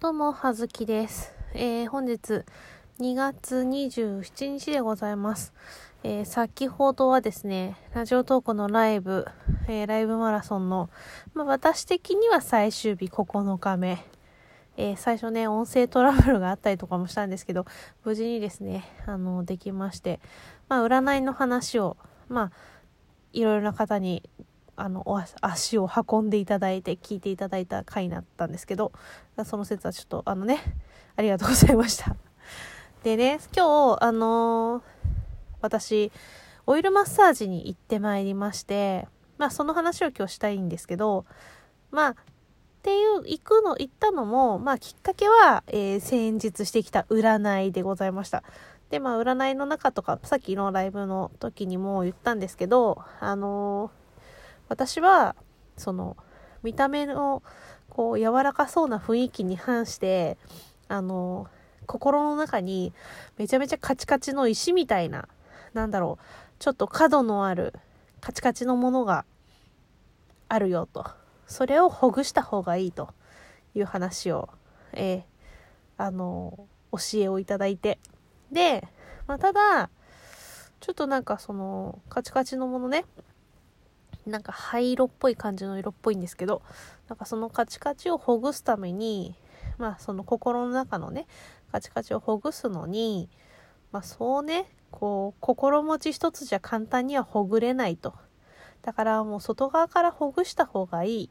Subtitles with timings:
[0.00, 1.32] どうも、はずきです。
[1.54, 2.44] えー本日
[2.98, 5.54] 2月27日でございます。
[6.02, 9.24] えー先ほどはですね、ラジオトークのライブ、
[9.66, 10.90] えーライブマラソンの、
[11.32, 14.04] まあ、私的には最終日9日目。
[14.76, 17.64] え最初ね、音声トラブルがあったりとかもしたんですけど、
[18.04, 20.20] 無事にですね、あの、できまして、
[20.68, 21.96] まあ、占いの話を、
[22.28, 22.52] まあ、
[23.32, 24.28] いろいろな方に
[24.76, 28.92] あの足足を運んでいただいて聞いていただいた回になったんですけど
[29.44, 30.60] その説はちょっとあのね
[31.16, 32.16] ありがとうございました。
[33.04, 34.82] でね今日あのー
[35.60, 36.12] 私
[36.66, 41.24] オイルマッサージに行ってまいりましてまあその話を今日したいんですけど
[41.90, 42.14] まあっ
[42.82, 48.42] ていう行くの行ったのもまあきっかけは、えー先日してきた占いでございました。
[48.90, 54.03] でまあ占いの中とかさっきのライブの時にも言ったんですけどあのー
[54.68, 55.34] 私は
[55.76, 56.16] その
[56.62, 57.42] 見た目の
[57.90, 60.36] こう柔らかそうな雰囲気に反して
[60.88, 61.48] あの
[61.86, 62.92] 心の中に
[63.36, 65.28] めちゃめちゃカチカチの石みたいな
[65.74, 66.24] なんだろう
[66.58, 67.74] ちょっと角のある
[68.20, 69.24] カチカチのものが
[70.48, 71.04] あるよと。
[71.46, 73.12] それをほぐした方がいいと。
[73.74, 74.48] いう話を、
[74.92, 75.22] えー
[75.96, 78.00] あの教えをいただいて。
[78.50, 78.84] で、
[79.28, 79.90] まあ、ただ
[80.80, 83.04] ちょっとなんかそのカチカチのものね
[84.26, 86.62] なんか灰色っぽい感じの色っぽいんですけど
[87.08, 89.34] なんかそのカチカチをほぐすために
[89.78, 91.26] まあその心の中のね
[91.72, 93.28] カチカチをほぐすのに
[93.92, 98.14] まあそうねこう心持ち一つじゃ簡単にはほぐれないと。
[98.82, 101.30] だからもう外側からほぐした方がいい。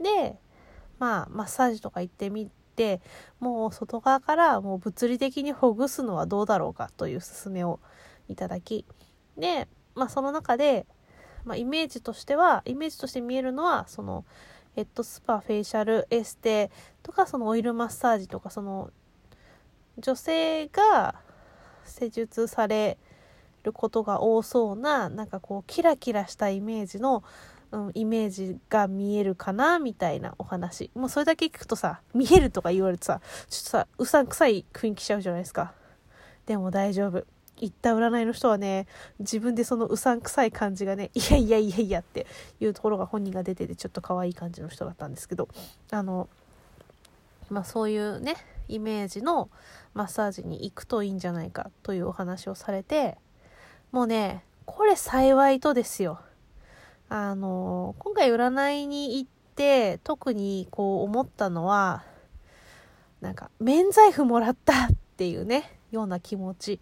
[0.00, 0.38] で
[0.98, 3.00] まあマッサージとか行ってみて
[3.38, 7.80] もう外側からもう物理的にほぐすのはどうだろうかという勧めを
[8.28, 8.84] いただき
[9.36, 10.86] でまあその中で
[11.44, 14.24] まあ、イメージとしてはイメージとして見えるのはその
[14.74, 16.70] ヘッドスパフェイシャルエステ
[17.02, 18.90] とかそのオイルマッサージとかその
[19.98, 21.16] 女性が
[21.84, 22.98] 施術され
[23.64, 27.24] ることが多そうななんかこうキラキラしたイメージの、
[27.72, 30.90] うん、イメージが見えるかなみたいなお話。
[30.94, 35.72] もうそれだけ聞くとさ見えるとか言われるとさちょっとさうさんくさい雰囲気しちゃうじゃないですか。
[36.46, 37.26] でも大丈夫。
[37.60, 38.86] 行った占いの人はね
[39.18, 42.26] 自分でそのうさんくさい感じがねいやいやいやいやって
[42.60, 45.48] いうところが本人が出ててちょっと可愛い感じの人だったんですけど
[45.90, 46.28] あの
[47.50, 48.36] まあそういうね
[48.68, 49.50] イメージの
[49.94, 53.16] マッサージに行くといいんじゃないかというお話をされて
[53.92, 56.20] もうねこれ幸いとですよ。
[57.08, 62.04] あの今回占いに行って特にこう思ったのは
[63.22, 66.80] なんか免罪符もらったっていうねような気持ち。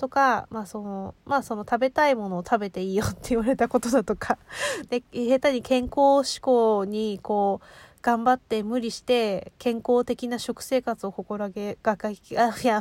[0.00, 4.38] とか、まあその、まあその食べたいものを食べていいよって言われたことだとか、
[4.88, 7.66] で、下手に健康志向にこう、
[8.02, 12.80] 頑張って無理して健康的な食生活を心がけ、がが、あ、いやいや、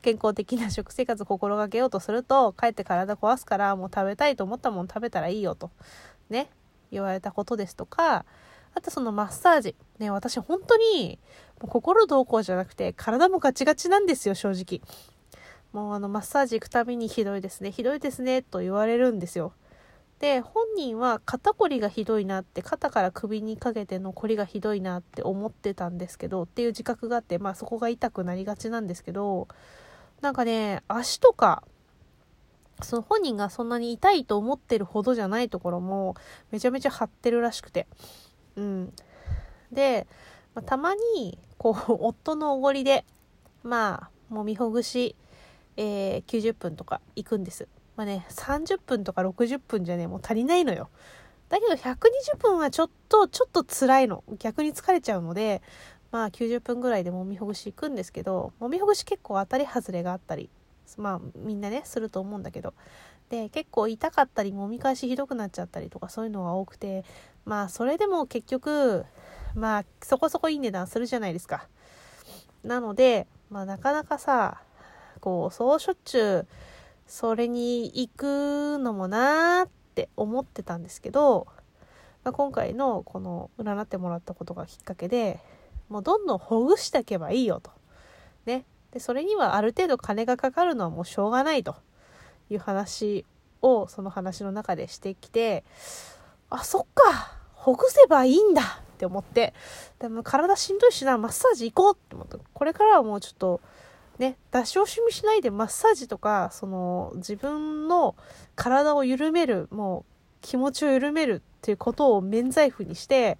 [0.00, 5.70] 健康的な食生活を心がけようとすると、かえって体壊すから、もう食べたいと思ったもの食べたらいいよと、
[6.30, 6.48] ね、
[6.90, 8.24] 言われたことですとか、
[8.74, 9.76] あとそのマッサージ。
[9.98, 11.18] ね、私本当に、
[11.60, 14.80] もう心どうこうじゃなくて、体もガチガチなんですよ、正直。
[15.74, 17.72] もうあのマッサージ行くたびにひどいですね。
[17.72, 18.42] ひどいですね。
[18.42, 19.52] と言われるんですよ。
[20.20, 29.48] で本人は肩こりがひどいなって肩から首にかけてのこりがひどいなって思ってたんですけどっていう自覚があってまあそこが痛くなりがちなんですけど
[30.20, 31.64] なんかね足とか
[32.80, 36.14] その本人がそんなに痛いと思ってるほどじゃないところも
[36.52, 37.88] めちゃめちゃ張ってるらしくて。
[38.56, 38.92] うん。
[39.72, 40.06] で、
[40.54, 43.04] まあ、たまにこう夫のおごりで
[43.64, 45.16] まあもみほぐし
[45.76, 47.68] えー90分とか行くんです。
[47.96, 50.90] まあね、30分とか60分じゃね、もう足りないのよ。
[51.48, 54.24] だけど120分はちょっと、ちょっと辛いの。
[54.38, 55.62] 逆に疲れちゃうので、
[56.10, 60.50] まあ90分ぐらいでもみほぐし行くんですけど、もみほぐし結構当たり外れがあったり、
[60.96, 62.74] まあみんなね、すると思うんだけど。
[63.28, 67.04] で、結構痛かったり、もみ返しひどくなっちゃったりとかそういうのが多くて、
[67.44, 69.04] まあそれでも結局、
[69.54, 71.68] まあそこそこいい値段するじゃないですか。
[72.64, 74.60] なので、まあなかなかさ、
[75.24, 76.46] こうそうしょっちゅう
[77.06, 81.46] それに行くのもなーって思ってたんですけど、
[82.24, 85.40] まあ、今回のこの占ってもらったことがきっかけで
[85.88, 87.70] もうどんどんほぐしていけばいいよと。
[88.44, 88.66] ね。
[88.90, 91.74] でそれにはある程度金がかかるのはもうしょうがないと
[92.50, 93.24] いう話
[93.62, 95.64] をその話の中でしてきて
[96.50, 99.54] あそっかほぐせばいいんだって思って
[99.98, 103.62] でも体しんどいしなマッサージ行こうって思ってこれからはもうちょっと
[104.18, 108.14] ね、出し惜しみしないでマッサージとかその自分の
[108.54, 110.04] 体を緩めるもう
[110.40, 113.38] 気持ちを緩めるっていうことを免罪符にして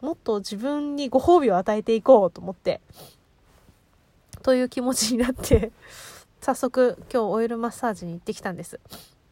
[0.00, 2.80] もっと自分にご褒美を与えていこうと思って、
[4.42, 5.72] という気持ちになって
[6.40, 8.78] 早速今日オイルマッサージに行ってきたんです。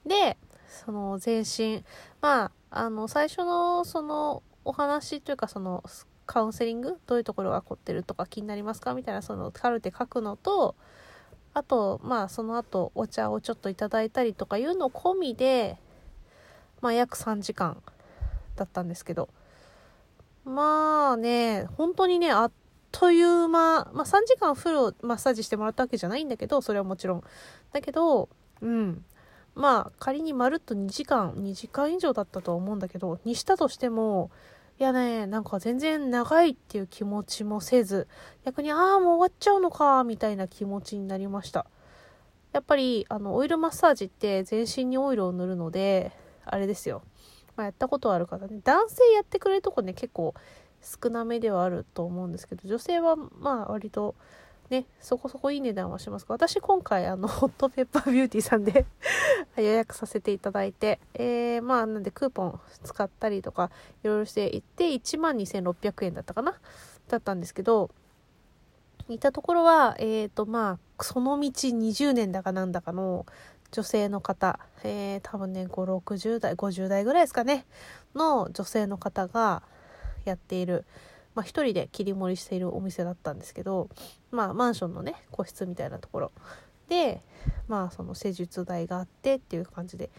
[0.07, 0.39] で、
[0.85, 1.85] その全身、
[2.23, 5.85] まあ、あの、最初のそのお話というかその
[6.33, 6.99] カウンセリング？
[7.07, 8.95] どういうところが凝ってるとか気になりますか？
[8.95, 10.75] みたいなそのカルテ書くのと、
[11.53, 15.77] あと、まあその後お茶をちょっといただいたりとかいうの込みで、
[16.81, 17.83] まあ約3時間
[18.57, 19.29] だったんですけど、
[20.47, 22.53] まあね、本当にね、あっ
[22.93, 27.25] という間、まあ、3時間フルマッサージしてもらったわけじゃないんだけど、それはもちろん。
[27.73, 28.29] だけど、
[28.61, 29.05] うん。
[29.55, 34.31] まあ、仮にまるっと2時間、2時間以上だったとは思うんだけど、にしたとしても、
[34.83, 38.09] いやね、なんか全然長いっていう気持ちもせず、
[38.45, 41.67] 逆に、ああ、もう終わっちゃうのか、みたいな気持ちになりました。
[42.53, 46.11] やっぱり、あの、オイルマッサージって全身にオイルを塗るので、
[46.45, 47.03] あれですよ。
[47.55, 50.35] まあ、やったことある方ね、男性やってくれるとこね、結構
[50.81, 54.17] 少なめではあると思うんですけど、女性はまあ割と
[54.73, 58.87] ね、そこそこいい値段はしますが、私今回あの、 ホットペッパービューティーさんで
[59.59, 63.71] 予約させていただいて、えー、まあなんでクーポン使ったりとか、
[64.03, 66.59] いろいろしていって、12,600円だったかな？
[67.09, 67.91] だったんですけど、
[69.11, 73.27] いたところは、えっ、ー、とまあ、その道20年だかなんだかの
[73.73, 77.67] 女性の方、えー、多分ね、5、60代、50代ぐらいですかね、
[78.15, 79.63] の女性の方が、
[80.25, 80.85] やっている、
[81.35, 83.89] まあ、一人で切り盛りしているお店だったんですけど、
[84.31, 86.33] まあ、マンションのね個室みたいなところ。
[86.89, 87.23] で、
[87.69, 90.11] まあ、その施術台があってっていう感じで、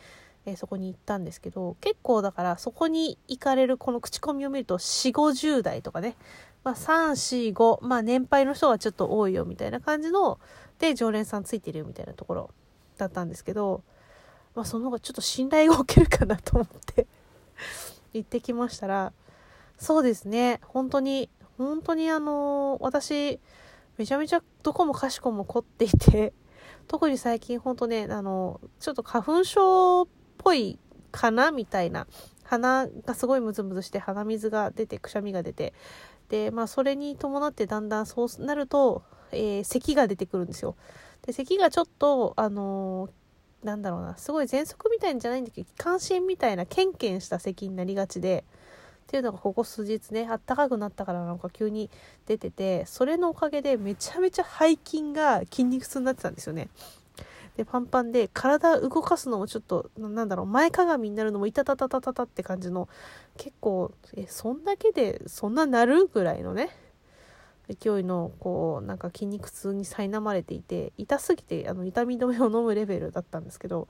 [0.46, 6.16] えー、そこに行ったんですけど結構だからそこに行かれるこの口コミを見ると4 5 0代とかね、
[6.64, 10.40] まあ、345まあ年配の人がちょっと多いよみたいな感じの
[10.80, 12.50] で常連さんついてるよみたいなところ
[12.98, 13.84] だったんですけど、
[14.56, 17.06] まあ、その方がちょっと信頼が置けるかなと思って
[18.14, 19.14] 行ってきましたら
[19.78, 20.60] そうですね。
[20.64, 23.40] 本当に、本当にあの私、
[23.98, 26.34] めちゃめちゃどこもかしこも凝っていて、
[26.88, 30.80] 特に最近本当ね、あの、ちょっと花粉症っぽい
[31.12, 32.08] かなみたいな。
[32.44, 35.74] 鼻がすごいムズムズして鼻水が出て、くしゃみが出て。
[36.30, 40.76] で、まあそれに伴ってだんだんそうなると、えー、咳が出てくるんですよ。
[41.26, 48.44] で、咳がちょっと、あのー、なんだろうな、すごい喘息みたいんじゃないんだけど、関心みたいなケンケンした咳になりがちで、
[49.04, 51.90] っていうのがここ数日ねあったかくなったからなんか急に
[52.26, 56.70] 出ててそれのおかげでめちゃめちゃ背筋が筋肉痛になってたんですよね。
[57.58, 62.90] でパンパンで体動かすのもちょっとなんだろう前かがみになるのもいたたたたたたって感じの
[63.38, 66.70] 結構えそんだけでそんななるぐらいのね
[67.70, 73.88] 勢いのこうなんか筋肉痛に苛まれていて痛すぎてあの痛み止めを飲むレベルだったんですけど、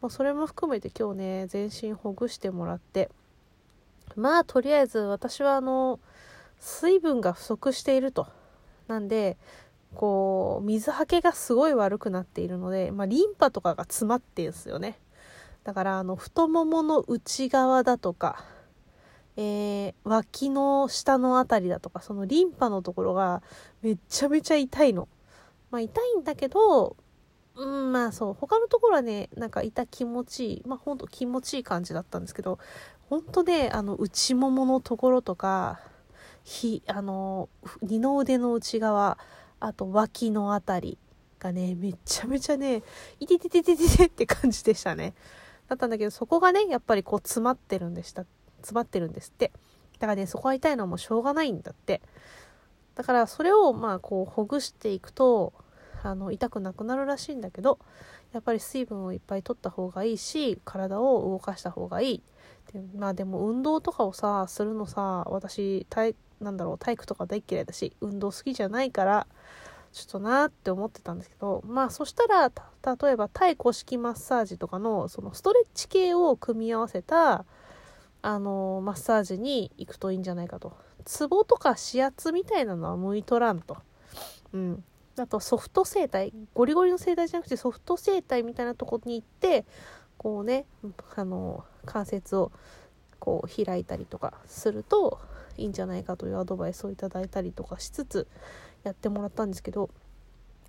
[0.00, 3.10] まあ、それも含めて今日ね全身ほぐしてもらって
[4.16, 6.00] まあとりあえず私はあの
[6.60, 8.28] 水分が不足していると
[8.88, 9.36] なんで
[9.94, 14.98] こう水はけがすごい悪くなっているので、まあ、リンパとかが詰まってるんですよね
[15.64, 18.44] だからあの太ももの内側だとか、
[19.36, 23.42] えー、脇の下の辺りだとかそのリンパのところが
[23.82, 25.08] めちゃめちゃ痛いの
[25.70, 26.96] まあ痛いんだけど
[27.54, 28.34] うん、まあそう。
[28.34, 30.62] 他のところはね、なんかいた気持ちいい。
[30.66, 32.58] まあほんと気持ちいい感じだったんですけど、
[33.12, 35.80] ほんとね、あの、内もものところとか、
[36.44, 37.50] ひ、あの、
[37.82, 39.18] 二の腕の内側、
[39.60, 40.96] あと脇のあたり
[41.38, 42.82] がね、めちゃめちゃね、
[43.20, 45.12] いててててててって感じでしたね。
[45.68, 48.24] だったんだけど、そこがね、やっぱりこう詰まってるんでした。
[48.62, 49.52] 詰まってるんですって。
[49.98, 52.00] だからね、そこが痛いのはもうしょうがないんだって。
[52.94, 55.52] だからそれをまあこうほぐしていくと、
[56.02, 57.78] あの痛くなくなるらしいんだけど、
[58.32, 62.22] やっぱり水分をいっぱい取った方がいいし、体を動かした方がいい。
[62.72, 69.26] でまあでも運動とかをさするのさ私体なんだろう体育とか大嫌いだし運動好きじゃないから
[69.92, 77.44] ちょっとなって思ってたんですけどまあそしたら例えば対古式マッサージとかのそのストレッチ系を組み合わせた
[78.22, 80.72] あのマッサージに行くといいんじゃないかと。
[81.04, 83.78] ツボとか指圧みたいなのは向いとらんと。
[84.52, 84.84] うん。
[85.18, 86.32] あとソフト整体。
[86.54, 89.66] ゴリゴリの整体じゃなくてソフト整体みたいなとこに行って
[90.22, 90.66] こうね
[91.16, 92.52] あの関節を
[93.18, 95.18] こう開いたりとかすると
[95.56, 98.28] いいんじゃないかというアドバイスをいただいたりとかしつつ
[98.84, 99.90] やってもらったんですけど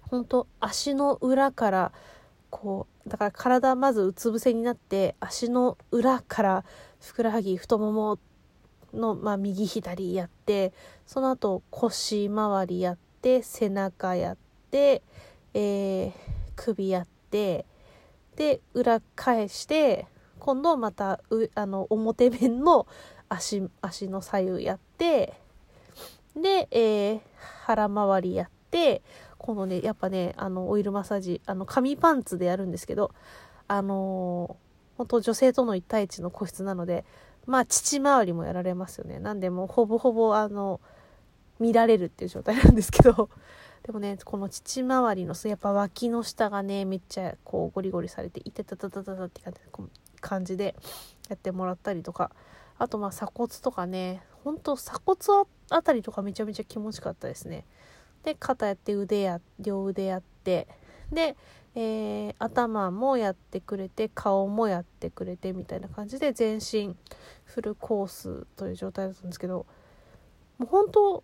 [0.10, 1.91] 本当足の裏から
[2.50, 6.65] こうだから体まずうつ伏せになって足の裏から
[7.00, 8.19] ふくらはぎ太もも
[8.93, 10.74] の、まあ、右左やって
[11.05, 14.38] その後腰回りやって背中やっ
[14.72, 15.01] て、
[15.53, 16.12] えー、
[16.55, 17.65] 首やって
[18.35, 20.07] で裏返して
[20.39, 22.87] 今度またうあの表面の
[23.29, 25.33] 足足の左右やって、
[26.35, 27.21] で、えー、
[27.65, 29.01] 腹回りやって、
[29.37, 33.11] このね、やっぱね、あの、オイルマッサージ、あの、紙パンツでやるんですけど、
[33.67, 37.05] あのー、本当女性との一対一の個室なので、
[37.45, 39.19] まあ、父回りもやられますよね。
[39.19, 40.79] なんで、もほぼほぼ、あの、
[41.59, 43.29] 見られるっていう状態なんですけど、
[43.83, 49.41] でもね、この父回りの、やっぱ脇の下がね、めっちゃこうゴリゴリされて、いてたたたたたって
[50.21, 50.75] 感じで
[51.29, 52.31] やってもらったりとか、
[52.77, 55.19] あとまあ鎖骨とかね、ほんと鎖骨
[55.69, 57.65] あたりとかめちゃめちゃ気持ちよかったですね。
[58.23, 60.67] で、肩やって腕や、両腕やって、
[61.11, 61.35] で、
[61.75, 66.95] えー、頭もやってくれて、顔もやってくれてみたいな感じで全身
[67.43, 69.65] フルコースという状態だったんですけど、
[70.57, 71.23] もう本当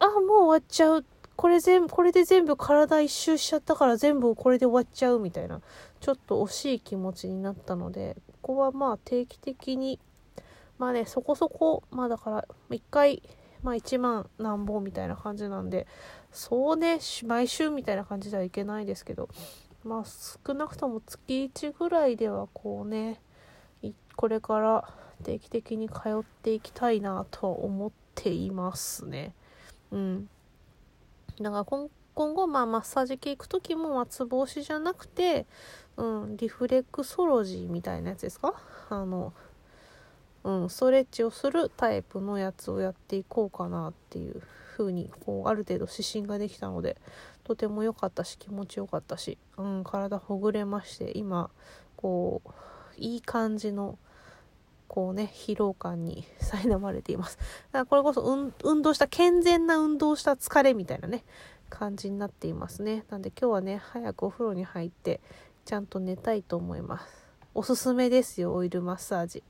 [0.00, 1.04] あ、もう終わっちゃう
[1.36, 5.60] これ全これで全部体一周しちゃったから全部これで終わっちゃうみたいな
[6.00, 9.98] ちょっと惜しい気持ちになったのでここはまあ定期的に
[10.78, 13.22] まあねそこそこまあだから1回
[13.62, 15.86] まあ1万何本みたいな感じなんで
[16.32, 19.28] そうね毎週みたいな感じではいけないですけど
[19.82, 23.20] まあ少なくとも月1ぐらいではこうね
[24.16, 24.88] これから
[25.22, 29.34] 定期的に通っていきたいなとは思っていますね。
[29.90, 30.28] うん。
[31.40, 35.46] だから今後まあマッサージ系行く時も松帽子じゃなくて、
[35.96, 38.54] うん、リフレクソロジーみたいなやつですか？
[38.88, 39.32] あの、
[40.44, 44.42] うん、ストレッチをするタイプのやつをやっていこうかなっていう
[44.76, 46.96] 風にこうある程度指針ができたので
[47.42, 51.50] とても良かったし気持ちよかったし、うん、体ほぐれまして今
[51.96, 52.50] こう
[52.96, 53.98] いい感じの
[54.88, 57.38] こうね、疲労感に苛まれています。
[57.72, 61.24] だからこれこそ、うん、運動した、健全な運動した疲れみたいなね、
[61.70, 63.04] 感じになっていますね。
[63.10, 65.20] なんで今日はね、早くお風呂に入って、
[65.64, 67.24] ちゃんと寝たいと思います。
[67.54, 69.42] おすすめですよ、オイルマッサージ。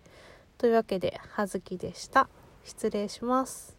[0.58, 2.28] というわけで、はずきでした。
[2.62, 3.73] 失礼します。